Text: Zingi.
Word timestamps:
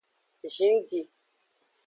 Zingi. 0.53 1.01